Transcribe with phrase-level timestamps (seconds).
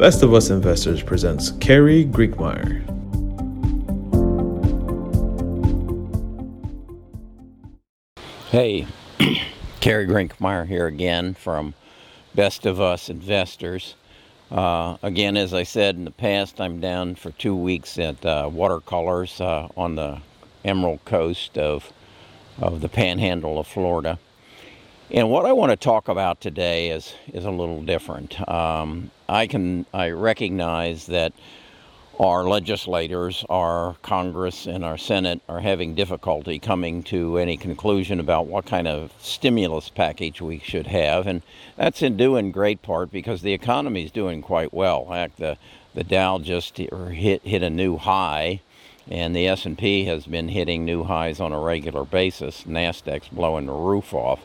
[0.00, 2.80] Best of Us Investors presents Kerry Grinkmeyer.
[8.48, 8.86] Hey,
[9.80, 11.74] Kerry Grinkmeyer here again from
[12.34, 13.94] Best of Us Investors.
[14.50, 18.48] Uh, again, as I said in the past, I'm down for two weeks at uh,
[18.50, 20.22] watercolors uh, on the
[20.64, 21.92] Emerald Coast of,
[22.58, 24.18] of the panhandle of Florida.
[25.10, 28.48] And what I want to talk about today is, is a little different.
[28.48, 31.32] Um, I can I recognize that
[32.18, 38.48] our legislators, our Congress, and our Senate are having difficulty coming to any conclusion about
[38.48, 41.42] what kind of stimulus package we should have, and
[41.76, 45.06] that's in due in great part because the economy is doing quite well.
[45.36, 45.56] The
[45.94, 48.60] the Dow just hit hit a new high,
[49.08, 52.64] and the S and P has been hitting new highs on a regular basis.
[52.64, 54.40] Nasdaq's blowing the roof off,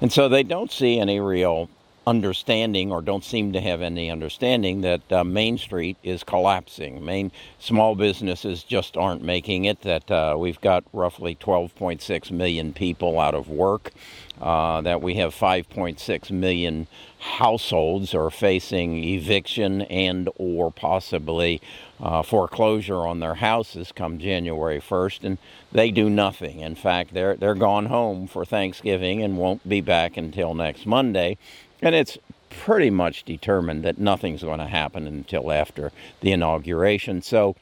[0.00, 1.70] and so they don't see any real
[2.06, 7.04] understanding or don't seem to have any understanding that uh, Main Street is collapsing.
[7.04, 9.80] Main small businesses just aren't making it.
[9.82, 13.92] That uh, we've got roughly 12.6 million people out of work.
[14.40, 16.88] Uh, that we have 5.6 million
[17.20, 21.62] households are facing eviction and or possibly
[22.00, 25.38] uh, foreclosure on their houses come January 1st, and
[25.70, 26.60] they do nothing.
[26.60, 31.38] In fact, they're they're gone home for Thanksgiving and won't be back until next Monday.
[31.84, 32.18] And it's
[32.48, 37.20] pretty much determined that nothing's going to happen until after the inauguration.
[37.20, 37.56] So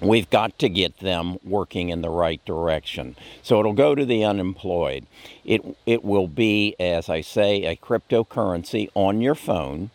[0.00, 3.16] We've got to get them working in the right direction.
[3.42, 5.06] So it'll go to the unemployed.
[5.44, 9.90] It, it will be, as I say, a cryptocurrency on your phone,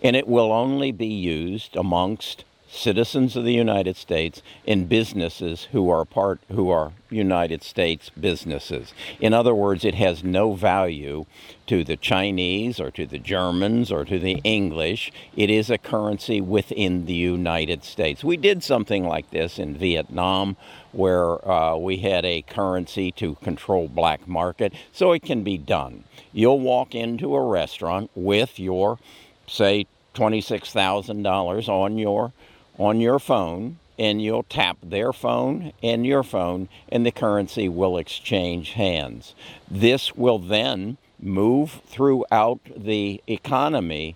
[0.00, 5.88] and it will only be used amongst citizens of the United States and businesses who
[5.88, 8.92] are part who are United States businesses.
[9.20, 11.24] In other words, it has no value
[11.66, 15.10] to the Chinese or to the Germans or to the English.
[15.36, 18.22] It is a currency within the United States.
[18.22, 20.56] We did something like this in Vietnam
[20.92, 26.04] where uh, we had a currency to control black market, so it can be done.
[26.32, 28.98] You'll walk into a restaurant with your
[29.46, 32.32] say $26,000 on your
[32.78, 37.98] on your phone and you'll tap their phone and your phone, and the currency will
[37.98, 39.34] exchange hands.
[39.68, 44.14] This will then move throughout the economy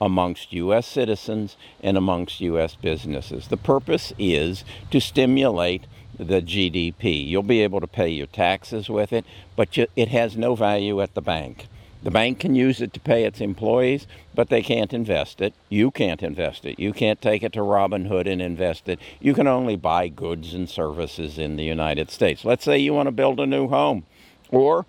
[0.00, 0.86] amongst U.S.
[0.86, 2.74] citizens and amongst U.S.
[2.74, 3.48] businesses.
[3.48, 5.84] The purpose is to stimulate
[6.18, 7.26] the GDP.
[7.26, 9.24] You'll be able to pay your taxes with it,
[9.56, 11.68] but it has no value at the bank.
[12.02, 15.52] The bank can use it to pay its employees, but they can't invest it.
[15.68, 16.78] You can't invest it.
[16.78, 18.98] You can't take it to Robinhood and invest it.
[19.20, 22.44] You can only buy goods and services in the United States.
[22.44, 24.06] Let's say you want to build a new home,
[24.50, 24.86] or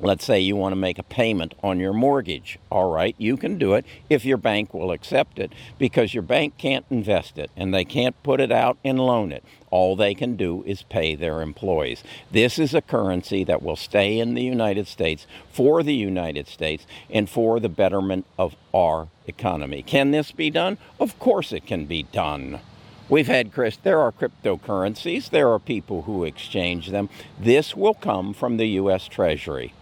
[0.00, 2.56] Let's say you want to make a payment on your mortgage.
[2.70, 6.56] All right, you can do it if your bank will accept it because your bank
[6.56, 9.42] can't invest it and they can't put it out and loan it.
[9.72, 12.04] All they can do is pay their employees.
[12.30, 16.86] This is a currency that will stay in the United States for the United States
[17.10, 19.82] and for the betterment of our economy.
[19.82, 20.78] Can this be done?
[21.00, 22.60] Of course it can be done.
[23.08, 27.08] We've had, Chris, there are cryptocurrencies, there are people who exchange them.
[27.40, 29.08] This will come from the U.S.
[29.08, 29.72] Treasury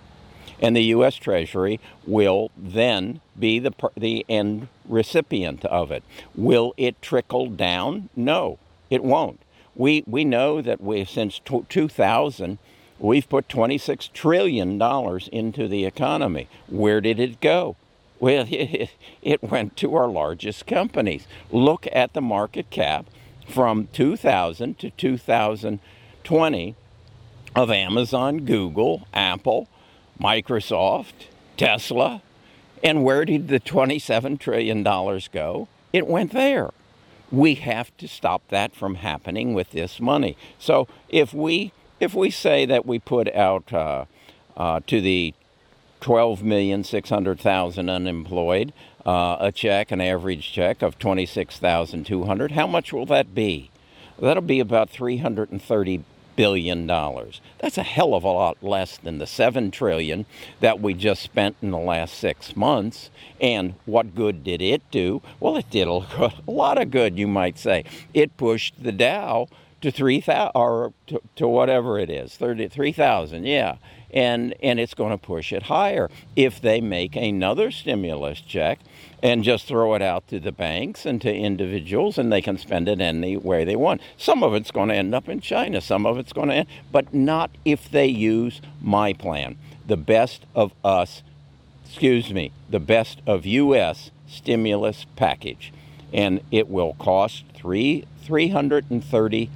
[0.61, 1.17] and the U.S.
[1.17, 6.03] Treasury will then be the, the end recipient of it.
[6.35, 8.09] Will it trickle down?
[8.17, 8.59] No,
[8.91, 9.41] it won't.
[9.75, 12.59] We, we know that we since 2000,
[12.99, 14.81] we've put $26 trillion
[15.33, 16.49] into the economy.
[16.69, 17.77] Where did it go?
[18.19, 18.91] Well, it,
[19.23, 21.27] it went to our largest companies.
[21.51, 23.07] Look at the market cap
[23.47, 26.75] from 2000 to 2020
[27.55, 29.69] of Amazon, Google, Apple,
[30.21, 32.23] Microsoft, Tesla.
[32.83, 35.69] And where did the $27 trillion go?
[35.93, 36.71] It went there.
[37.33, 40.37] We have to stop that from happening with this money.
[40.59, 44.05] So if we if we say that we put out uh,
[44.57, 45.33] uh, to the
[46.03, 48.73] 12,600,000 unemployed
[49.05, 53.71] uh, a check, an average check of 26,200, how much will that be?
[54.19, 56.05] That'll be about 330
[56.37, 57.41] billion dollars.
[57.59, 60.27] That's a hell of a lot less than the 7 trillion
[60.61, 63.11] that we just spent in the last 6 months.
[63.41, 65.23] And what good did it do?
[65.41, 67.85] Well, it did a lot of good, you might say.
[68.15, 69.49] It pushed the Dow
[69.81, 73.45] to 3000 or to, to whatever it is, 33,000.
[73.45, 73.77] Yeah.
[74.11, 78.79] And and it's going to push it higher if they make another stimulus check
[79.23, 82.89] and just throw it out to the banks and to individuals and they can spend
[82.89, 84.01] it any way they want.
[84.17, 86.69] Some of it's going to end up in China, some of it's going to end,
[86.93, 89.57] but not if they use my plan.
[89.87, 91.23] The best of us,
[91.85, 95.73] excuse me, the best of US stimulus package.
[96.13, 99.51] And it will cost 3 330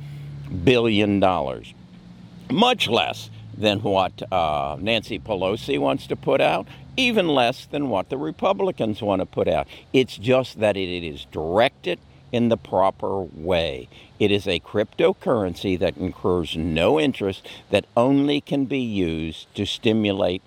[0.65, 1.75] billion dollars.
[2.51, 6.67] Much less than what uh, Nancy Pelosi wants to put out,
[6.97, 9.67] even less than what the Republicans want to put out.
[9.93, 11.99] It's just that it is directed
[12.33, 13.89] in the proper way.
[14.19, 20.43] It is a cryptocurrency that incurs no interest, that only can be used to stimulate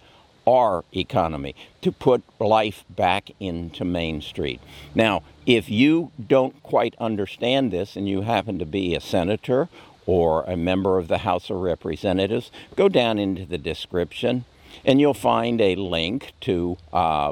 [0.46, 4.60] our economy, to put life back into Main Street.
[4.94, 9.70] Now, if you don't quite understand this and you happen to be a senator
[10.06, 14.46] or a member of the House of Representatives, go down into the description
[14.86, 17.32] and you'll find a link to uh,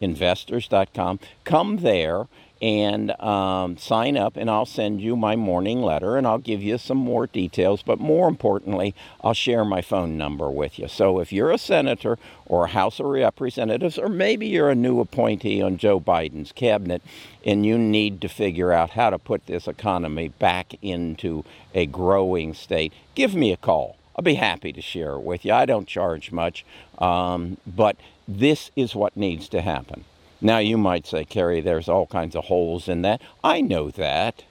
[0.00, 1.20] bestofusinvestors.com.
[1.44, 2.26] Come there
[2.60, 6.76] and um, sign up, and I'll send you my morning letter and I'll give you
[6.76, 7.82] some more details.
[7.82, 10.88] But more importantly, I'll share my phone number with you.
[10.88, 14.98] So if you're a senator or a House of Representatives, or maybe you're a new
[15.00, 17.00] appointee on Joe Biden's cabinet
[17.44, 22.54] and you need to figure out how to put this economy back into a growing
[22.54, 23.96] state, give me a call.
[24.16, 25.52] I'll be happy to share it with you.
[25.52, 26.64] I don't charge much,
[26.98, 27.96] um, but
[28.28, 30.04] this is what needs to happen.
[30.40, 33.22] Now, you might say, Kerry, there's all kinds of holes in that.
[33.42, 34.44] I know that.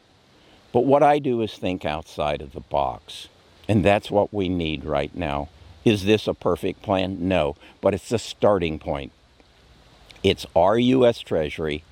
[0.73, 3.29] But what I do is think outside of the box.
[3.69, 5.49] And that's what we need right now.
[5.85, 7.27] Is this a perfect plan?
[7.27, 7.55] No.
[7.79, 9.11] But it's a starting point.
[10.23, 11.19] It's our U.S.
[11.19, 11.83] Treasury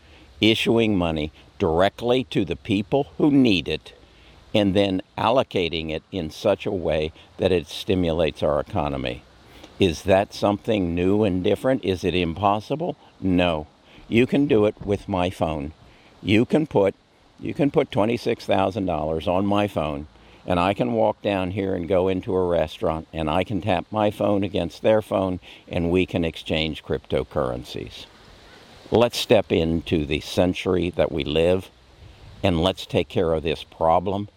[0.42, 3.94] issuing money directly to the people who need it
[4.54, 9.24] and then allocating it in such a way that it stimulates our economy.
[9.80, 11.84] Is that something new and different?
[11.84, 12.96] Is it impossible?
[13.20, 13.68] No.
[14.08, 15.74] You can do it with my phone.
[16.22, 16.96] You can put
[17.38, 20.08] you can put $26,000 on my phone
[20.48, 23.86] and I can walk down here and go into a restaurant and I can tap
[23.92, 28.06] my phone against their phone and we can exchange cryptocurrencies.
[28.90, 31.70] Let's step into the century that we live
[32.42, 34.30] and let's take care of this problem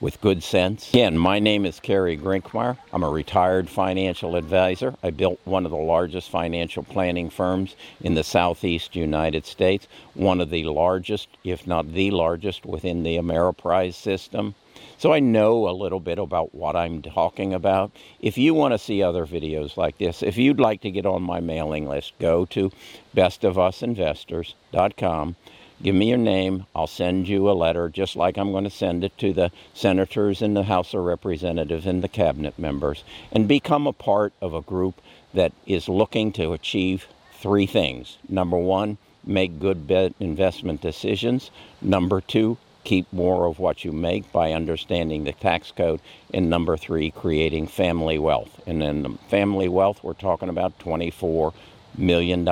[0.00, 0.88] with good sense.
[0.88, 2.78] Again, my name is Kerry Grinkmeyer.
[2.92, 4.94] I'm a retired financial advisor.
[5.02, 10.40] I built one of the largest financial planning firms in the southeast United States, one
[10.40, 14.54] of the largest, if not the largest, within the Ameriprise system.
[14.96, 17.90] So I know a little bit about what I'm talking about.
[18.20, 21.22] If you want to see other videos like this, if you'd like to get on
[21.22, 22.72] my mailing list, go to
[23.14, 25.36] bestofusinvestors.com
[25.82, 26.66] Give me your name.
[26.74, 30.42] I'll send you a letter, just like I'm going to send it to the senators
[30.42, 34.60] in the House of Representatives and the cabinet members, and become a part of a
[34.60, 35.00] group
[35.32, 38.18] that is looking to achieve three things.
[38.28, 41.50] Number one, make good investment decisions.
[41.80, 46.00] Number two, keep more of what you make by understanding the tax code.
[46.34, 48.60] And number three, creating family wealth.
[48.66, 51.54] And then family wealth, we're talking about $24
[51.96, 52.44] million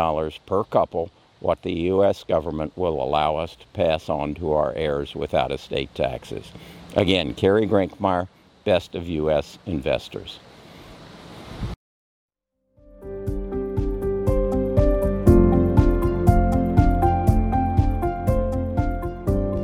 [0.47, 2.25] per couple what the U.S.
[2.25, 6.50] government will allow us to pass on to our heirs without estate taxes.
[6.97, 8.28] Again, Kerry Grinkmeyer,
[8.64, 9.59] Best of U.S.
[9.66, 10.40] Investors.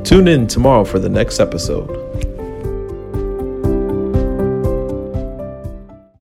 [0.04, 2.13] Tune in tomorrow for the next episode.